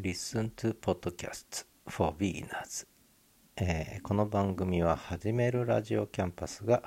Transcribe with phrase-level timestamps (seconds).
[0.00, 2.84] Listen to Podcasts for Beginners、
[3.56, 6.82] えーこの番組は始めるラジオキャンパスが、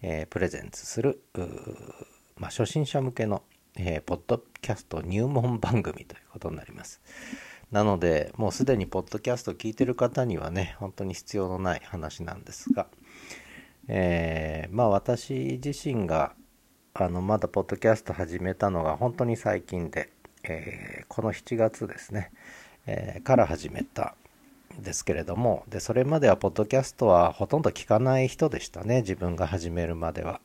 [0.00, 1.22] えープレゼンツする、
[2.38, 3.42] まあ、初心者向けの、
[3.76, 7.02] えーポッドキャスト入門番組ということになります。
[7.70, 12.86] なので、もうすでにポッドキャスト聞いてる方にはね、本当に必要のない話なんですが、
[13.88, 16.34] えーまあ私自身が
[16.94, 20.10] あのまだポッドキャスト始めたのが本当に最近で、
[20.44, 22.30] えーこの7月ですね、
[22.86, 24.14] えーから始めた
[24.78, 30.40] んですけれどもでそれまではポッドキャストはほとんど聞かない人でしたね自分が始めるまでは。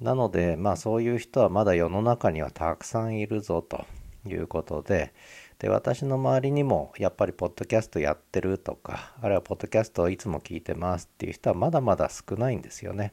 [0.00, 3.84] なのでまあそういう人はまだ世の中にはたくさんいるぞと
[4.26, 5.12] いうことで
[5.58, 13.12] で私の周りにもやっぱりポッドキャストやってるとかあるいはポッドキャストをいつも聞いてますっていう人はまだまだ少ないんですよね。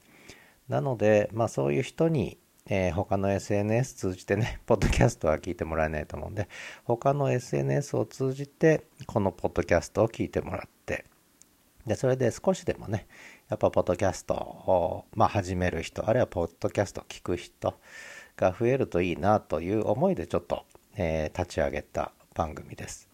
[0.69, 2.37] なのでまあそういう人に
[2.67, 6.47] えー他の SNS 通じてね、 ポッドキャストは聞いてもらえないと思うんで、
[6.83, 11.05] 他の SNS を通じて、このポッドキャストを聞いてもらって、
[11.85, 13.07] で、それで少しでもね、
[13.49, 17.79] やっぱポッドキャストを、まあ、始める人、あるいはポッドキャストを聞く人
[18.35, 23.07] が増えるといいなという思いでちょっと、えー立ち上げた番組です。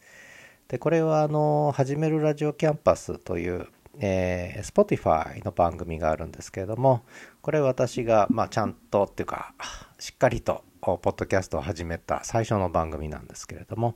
[0.70, 3.68] で、これはあの、始めるラジオキャンパスという、
[4.04, 7.06] えー、Spotify の番組があるんですけれども、
[7.42, 9.54] これ私が、まあ、ちゃんとっていうか、
[10.00, 13.96] しっかりと、ポッドキャストを始めた最初の番組なんですけれども、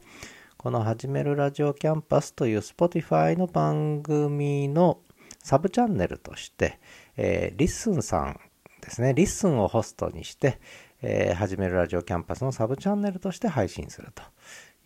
[0.58, 5.00] このはじめるラジオキャンパスという Spotify の番組の
[5.44, 6.80] サブチャンネルとして、
[7.18, 8.40] えー LISTEN さん
[8.82, 10.60] ですね、 LISTEN をホストにして、
[11.02, 14.22] えーはじめるラジオキャンパスのサブチャンネルとして配信すると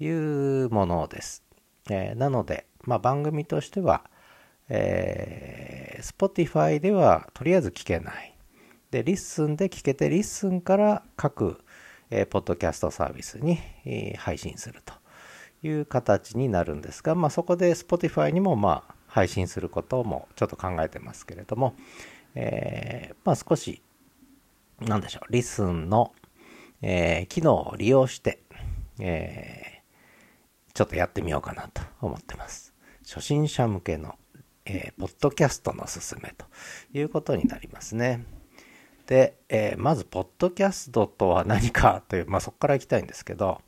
[0.02, 0.10] い
[0.64, 1.44] うものです。
[1.90, 4.10] えーなので、まあ、番組としては、
[4.70, 8.34] えー Spotify ではとりあえず聞けない。
[8.90, 11.60] で、 LISTEN で聞けて、 LISTEN から各、
[12.10, 14.94] えーポッドキャストサービスに、えー配信すると
[15.62, 21.76] いう形になるんですが、まあ、そこで Spotify にもまあ配信することもちょっと考えてますけれども、
[22.36, 23.82] えーまあ、少し、
[24.80, 26.14] なんでしょう、 LISTEN の、
[26.82, 28.40] えー機能を利用して、
[29.00, 29.80] えー
[30.74, 32.74] ちょっとやってみようかなと思ってます。
[33.06, 34.16] 初心者向けの、
[34.70, 36.46] えーポッドキャストのすすめと
[36.94, 38.24] いうことになりますね。
[39.08, 43.62] で、えーまず、ポッドキャストとは何かという、まあ、そこからいきたいんですけど、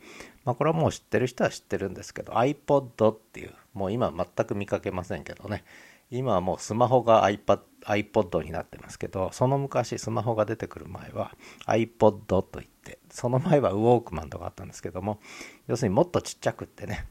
[0.46, 5.64] まあ、これはもう知ってる人は知ってるんですけど、iPod っていう、もう今全く見かけませんけどね、
[6.12, 11.36] 今はもうスマホが iPad, iPod になってますけど、その昔スマホが出てくる前は
[11.66, 15.20] iPod と言って、その前はウォークマンとかあったんですけども、
[15.68, 17.08] 要するにもっとちっちゃくってね、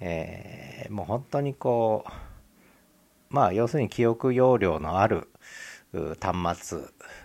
[0.00, 2.35] えーもう本当にこう、
[3.36, 5.28] まあ要するに記憶容量のある
[6.18, 6.80] 端末。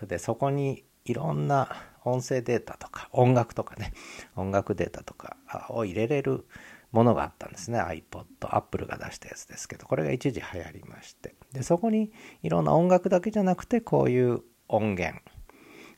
[0.05, 1.69] でそこにいろんな
[2.03, 3.93] 音声データとか音楽とかね。
[4.35, 5.37] 音楽データとか
[5.69, 6.45] を入れれる
[6.91, 7.79] ものがあったんですね。
[7.79, 11.33] iPod Apple が出したやつですけどこれが一時流行りまして。
[11.53, 12.11] でそこに
[12.43, 15.17] いろんな音楽だけじゃなくてこういう音源、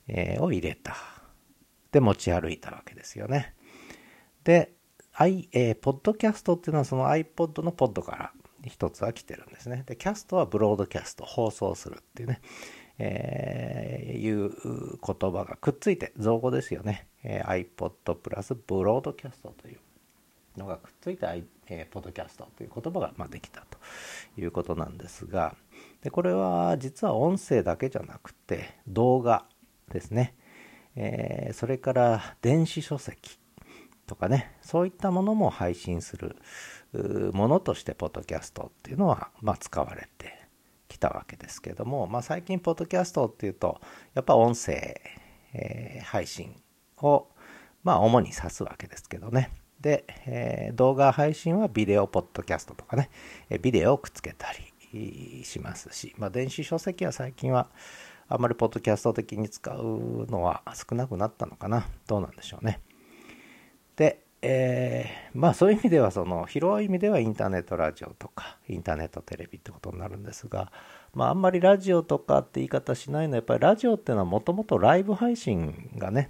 [0.09, 0.95] えを入れた。
[1.91, 3.55] で持ち歩いたわけですよね。
[4.43, 4.73] で、
[5.13, 8.33] I えーポッドキャストっていうのはその iPod のポッドから
[8.65, 9.83] 一つは来てるんですね。
[9.85, 12.41] で、キャストはブロードキャスト、放送するっていうね、
[12.99, 17.07] えーいう言葉がくっついて、造語ですよね。
[17.23, 19.79] えー iPod プラスブロードキャストという
[20.57, 23.77] のがくっついて、I えーポッドキャストという言葉がまあできたと
[24.39, 25.55] いうことなんですが、
[26.01, 29.45] でこれは実は音声だけじゃなくて動画
[29.91, 30.35] ですね。
[30.95, 33.39] えーそれから電子書籍
[34.05, 36.35] とかねそういったものも配信する
[37.33, 40.47] ものとしてポッドキャストっていうのは、まあ、使われて
[40.87, 43.81] きたわけですけども、まあ、最近ポッドキャストっていうと
[44.13, 45.01] やっぱ音声、
[45.53, 46.55] えー配信
[46.97, 47.27] を、
[47.83, 49.51] まあ、主に指すわけですけどね。
[49.79, 53.09] で、えー動画配信はビデオポッドキャストとかね。
[53.49, 54.47] えビデオをくっつけた
[54.93, 57.69] りしますし、まあ、電子書籍は最近は
[58.27, 61.85] あんまりポッドキャスト的に使うのは少なくなったのかな。
[62.07, 62.79] どうなんでしょうね。
[63.95, 70.71] で、えーまあそういう意味ではその広い意味ではインターネットラジオとかインターネットテレビってことになるんですが、
[71.13, 76.29] まあ、あんまりラジオとかって言い方しないのはやっぱりラジオっていうのはもともとライブ配信がね、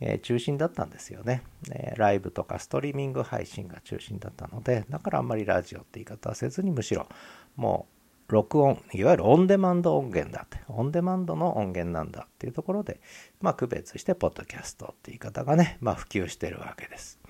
[0.00, 7.06] えー中心だったんですよね、えーライブとかストリーミング配信が中心だったのでだからあんまりラジオって言い方はせずにむしろ
[7.54, 7.86] も
[8.28, 12.98] う録音いわゆるオンデマンド音源だってオンデマンドの音源なんだっていうところで、
[13.40, 17.21] まあ、区別してポッドキャストって言い方がね、まあ、普及してるわけです。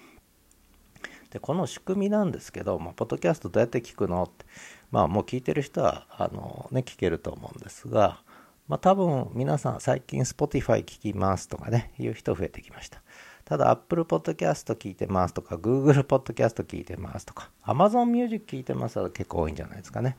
[1.33, 4.45] でこの仕組みなんですけど、まあ、ポッドキャストどうやって聞くのって
[4.91, 8.21] まあもう聞いてる人はあのね聞けると思うんですが
[8.69, 13.03] まあ多分皆さん最近 Spotify 聞きますとかねいう人増えてきました
[13.47, 20.17] ただ Apple Podcast 聞いてますとか Google Podcast 聞いてますとか Amazon Music 聞いてますは結構多いんじゃないですかね。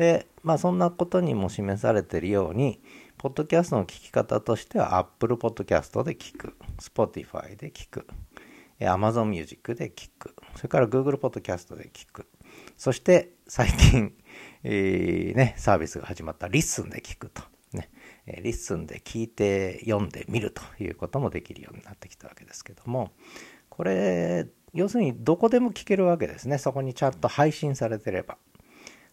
[0.00, 2.80] で、まあそんなことにも示されてるように、
[3.18, 8.06] ポッドキャストの聞き方としては Apple Podcast で聞く、Spotify で聞く、
[8.86, 12.26] Amazon Music で聞く、それから Google Podcast で聞く、
[12.76, 14.14] そして最近、
[14.62, 17.42] えー、ね、サービスが始まった LISTEN で聞くと。
[17.72, 17.88] ね、
[18.26, 23.12] LISTEN で聞いて読んでみるということもできるようになってきたわけですけども。
[23.68, 26.58] これ要するにどこでも聞けるわけですね。
[26.58, 28.36] そこにちゃんと配信されてれば。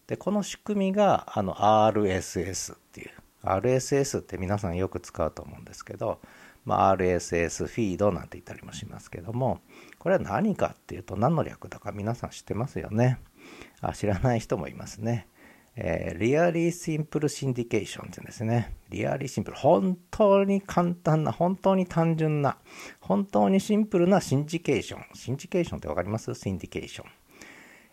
[0.06, 3.10] でこの仕組みがあの RSS っていう。
[3.42, 6.20] RSS って皆さんよく使うと思うんですけど、
[6.68, 9.60] まあ、RSS フィードなんて言ったりもしますけども
[9.98, 13.18] これは何かっていうと何の略だか皆さん知ってますよね
[13.80, 15.26] あ知らない人もいますね
[15.80, 18.74] えー、 Really Simple Syndication って言うんですね。
[18.90, 19.56] Really Simple。
[19.56, 22.58] 本当に簡単な、本当に単純な、
[23.00, 26.34] 本当にシンプルな Syndication。Syndication ってわかります？
[26.34, 27.10] Syndication。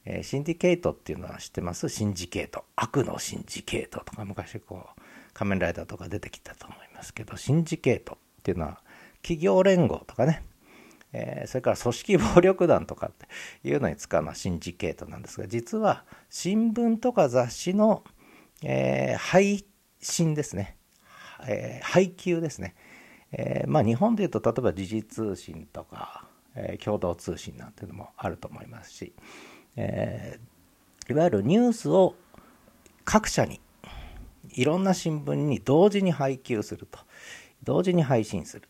[0.05, 1.87] えー、シンディケートっていうのは知ってます？
[1.89, 2.65] シンジケート。
[2.75, 5.01] 悪のシンジケートとか昔こう
[5.35, 8.79] 仮面ライダーとか出てきたと思いますけど、シンジケートっていうのは
[9.23, 10.43] 企業連合とかね、
[11.13, 18.03] えー、それから組織暴力団とかっていうのに使うのはシンジケートなんですが、実は新聞とか雑誌の、
[18.61, 19.65] えー、配
[19.99, 20.77] 信ですね、
[21.47, 22.75] えー、配給ですね。
[23.31, 29.13] え、まあ日本でいうと例えば時事通信とか、え、共同通信なんていうのもあると思いますし、
[29.75, 30.39] え、
[31.09, 32.13] いわゆるニュースを
[33.05, 33.59] 各社に
[34.51, 36.99] いろんな新聞に同時に配給すると。
[37.65, 38.69] 同時に配信するっ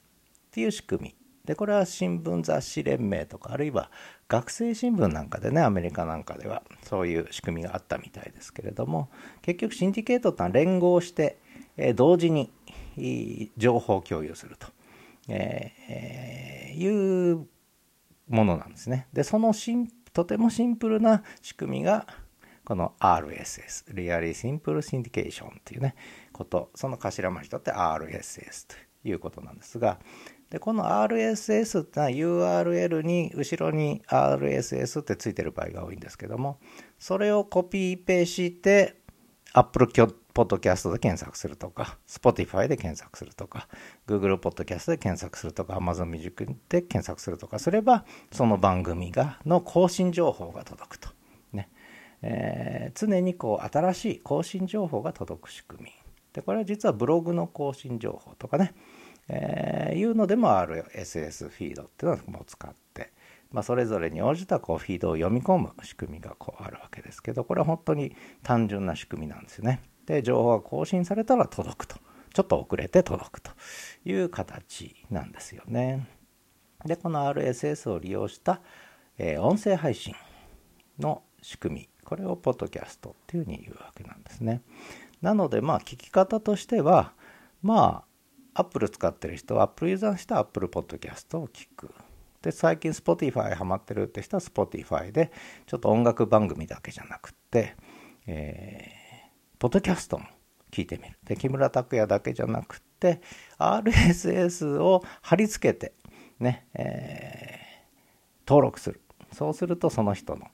[0.51, 1.15] ていう仕組み
[1.45, 3.91] でこれは新聞雑誌連盟とかあるいは
[4.27, 9.09] 学生新聞なんかでねアメリカなんかではそういう仕組みがあったみたいですけれども
[9.43, 11.37] 結局シンディケートってのは連合して、
[11.77, 12.51] え同時に
[13.57, 14.67] 情報共有すると、
[15.27, 17.47] えー、いう
[18.27, 19.07] ものなんですね。
[19.13, 19.53] でその
[20.13, 22.07] とてもシンプルな仕組みが
[22.65, 25.95] この RSS、 Really Simple Syndication っていうね、
[26.33, 28.75] こと、その頭文字とって RSS と
[29.07, 29.99] いうことなんですが、
[30.49, 36.59] で、この RSS ってのは URL に後ろに RSS ってついてる場合が多いんですけども、
[36.97, 38.95] それをコピーペして
[39.53, 39.87] Apple
[40.33, 43.67] Podcast で検索するとか、Spotify で検索するとか、
[44.07, 51.14] Google Podcast で検索するとか、Amazon Music で検索するとかすれば、その番組が、の更新情報が届くと。
[52.27, 55.91] えー、常にこう、新しい更新情報が届く仕組み。
[56.33, 58.73] で、これは実はブログの更新情報とかね、
[59.27, 63.11] えー、いうのでも RSS フィードっていうのを使って、
[63.51, 69.81] まあ、それぞれに応じたこうフィードを読み込む仕組みがこうあるわけですけどこれは本当に単純な仕組みなんですよね。
[70.05, 71.95] で情報が更新されたら届くと
[72.33, 73.51] ちょっと遅れて届くと
[74.03, 76.07] いう形なんですよね。
[76.85, 78.61] でこの RSS を利用した、
[79.17, 80.13] えー、音声配信
[80.99, 84.61] の仕組みこれをポッドキャストっていうふうに言うわけなんですね。
[85.21, 87.13] なのでまあ聞き方としては
[87.61, 88.05] ま
[88.53, 91.91] あ Apple 使ってる人は Apple ユーザーの人は Apple Podcast を聞く。
[92.41, 95.31] で最近 Spotify ハマってるって人は Spotify で
[95.65, 97.75] ちょっと音楽番組だけじゃなくって、
[98.27, 99.05] えー
[99.57, 100.25] ポッドキャストも
[100.71, 101.17] 聞いてみる。
[101.23, 103.21] で、木村拓哉だけじゃなくって、
[103.57, 105.93] RSS を貼り付けて、
[106.39, 109.01] ね、えー、登録する。
[109.31, 110.47] そうするとその人の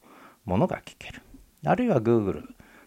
[0.45, 1.21] ものが聞ける。
[1.65, 2.43] あるいは Google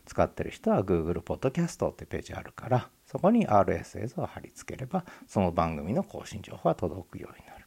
[0.07, 7.67] 使ってる人は Google ポッドキャストってページあるから、そこに RSS を貼り付ければ、その番組の更新情報が届くようになる。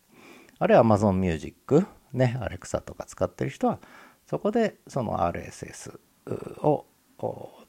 [0.60, 3.80] あるいは Amazon Music、ね、Alexa とか使ってる人は、
[4.26, 6.00] そこでその RSS
[6.62, 6.86] を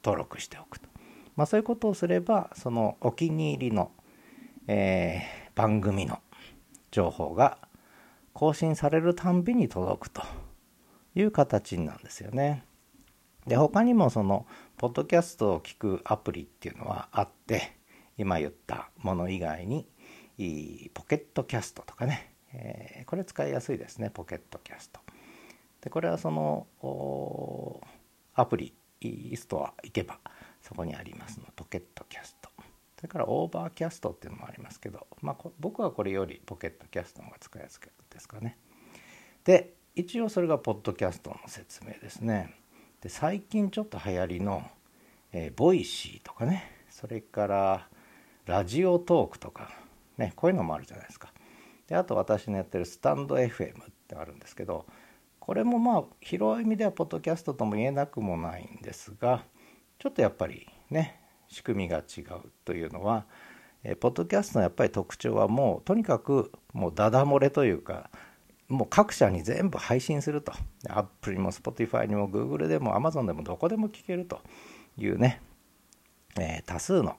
[0.03, 0.89] 登録しておくと。
[1.35, 3.91] まあ、そういうことをすればそのお気に入りの、
[4.67, 6.19] えー、番組の
[6.91, 7.57] 情報が
[8.33, 10.21] 更新されるたんびに届くと
[11.15, 12.65] いう形なんですよね。
[13.47, 14.45] で他にもその
[14.77, 17.77] ポッドキャストを聞くアプリっていうのはあって
[18.17, 19.87] 今言ったもの以外に
[20.93, 24.99] ポケットキャストとかね、えー、これ使いやすいですねポケットキャスト。
[25.81, 26.67] でこれはその
[28.35, 28.73] アプリ
[29.35, 30.19] ストア行けば
[30.61, 32.49] そこにありますの Pocket Casts。
[32.97, 38.57] それから Overcast っていうのもありますけど、まあ、僕はこれより Pocket Casts の方が使いやすいですかね。
[39.45, 42.53] で一応それがポッドキャストの説明ですね。
[43.01, 44.63] で最近ちょっと流行りの、
[45.31, 47.87] えー、 Voicy とかねそれから
[48.45, 49.71] Radiotalk とか
[50.17, 51.31] ねこういうのもあるじゃないですか。
[51.87, 54.85] であと私のやってるスタンド FM ってあるんですけど
[55.39, 59.43] これもまあ広い意味ではポッドキャストとも言えなくもないんですが
[59.97, 63.25] ちょっとやっぱりね仕組みが違うというのは、
[63.83, 68.11] えー、ポッドキャストのやっぱり特徴はもうとにかくもうダダ漏れというか
[68.69, 70.53] もう各社に全部配信すると。
[70.87, 74.39] Apple にも Spotify にも Google でも Amazon でもどこでも聞けると
[74.97, 75.41] いうね、
[76.39, 77.17] えー、多数の、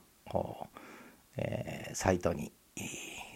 [1.37, 2.51] えー、サイトに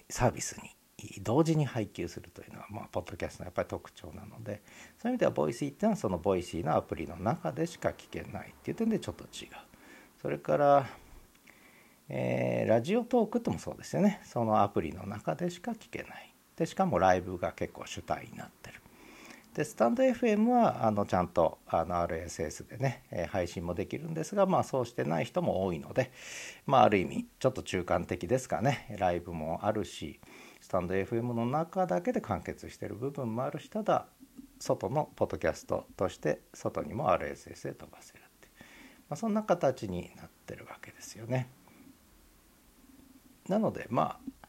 [0.09, 0.75] サービスに
[1.21, 4.61] 同時に配給するというのは、まあ、ポッドキャストのやっぱり特徴なので
[5.01, 9.49] そういう意味では Voicy っていうのはその Voicy のアプリの中でしか聞けないっていう点でちょっと違う。
[10.21, 10.87] それから、
[12.09, 14.21] えー、 Radiotalk ともそうですよね。
[14.23, 16.34] そのアプリの中でしか聞けない。
[16.57, 18.81] でしかもライブが結構主体になってる。
[19.55, 26.11] でスタンド FM はあのちゃんとあの RSS でね、え、配信もできるんですがまあそうしてない人も多いので
[26.65, 28.97] まあある意味ちょっと中間的ですかね。
[28.99, 30.19] ライブもあるし
[30.59, 34.07] スタンド FM の中だけで完結してる部分もあるしただ
[34.59, 38.49] 外のポッドキャストとして外にも RSS で飛ばせるって、
[39.07, 41.47] まあ、そんな形になってるわけですよね。
[43.47, 44.44] なのでまあ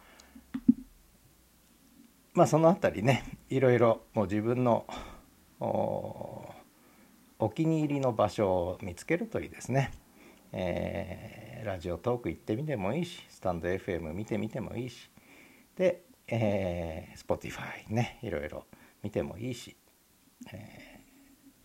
[2.37, 4.87] まあその辺りねいろいろもう自分の
[5.59, 9.91] お気に入りの場所を見つけるといいですね。
[10.53, 15.11] えー、ラジオトーク行ってみてもいいしスタンド FM 見てみてもいいし
[15.77, 18.65] でえー、Spotify ねいろいろ
[19.03, 19.77] 見てもいいし、
[20.53, 21.01] え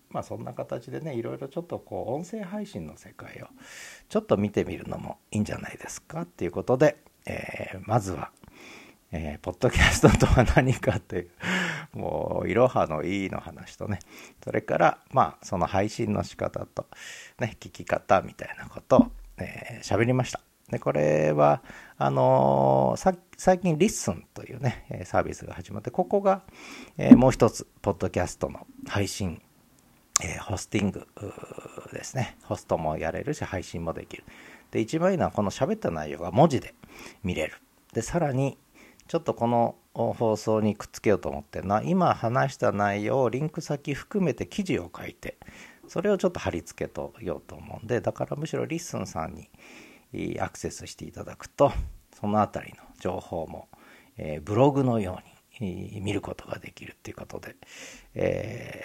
[0.09, 3.47] ー、まあそんな形でねいろいろちょっとこう音声配信の世界を
[4.09, 8.31] ちょっと見てみるのもいいんじゃないですかっていうことで、えー、まずは、
[9.11, 11.29] えー、ポッドキャストとは何かという
[11.93, 13.99] もういろはのいいの話とね。
[14.43, 16.87] それからまあその配信の仕方と
[17.39, 20.39] ね聞き方みたいなことを喋、えー、りました。
[20.69, 21.61] でこれは
[21.97, 26.43] あのー、最近 LISTEN というねサービスが始まってここが、
[26.97, 29.41] え、もう一つポッドキャストの配信、
[30.23, 31.05] え、ホスティング
[31.91, 32.37] ですね。
[32.43, 34.23] ホストもやれるし配信もできる。
[34.71, 36.73] で一番いいのはこの喋った内容が文字で
[37.21, 37.55] 見れる。
[37.91, 38.57] でさらに
[39.11, 45.37] ちょっとこの放送にくっつけようと思ってるのは今話した内容をリンク先含めて記事を書いて
[45.89, 49.35] それをちょっと貼り付けとようと思うんでだからむしろ LISTEN さん
[50.13, 51.73] にアクセスしていただくと
[52.17, 53.67] その辺りの情報も、
[54.15, 55.19] えー、ブログのよ
[55.59, 57.57] うに見ることができるっていうことで、
[58.15, 58.81] え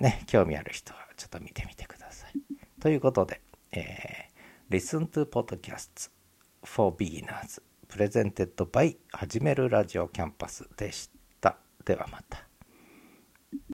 [0.00, 2.32] ー、ね、興味ある人はちょっと見てみてください。
[2.80, 6.10] ということで、えー、Listen to Podcasts
[6.64, 7.62] for Beginners
[7.92, 11.10] Presented by 始めるラジオキャンパスでし
[11.42, 11.58] た。
[11.84, 12.51] ではまた。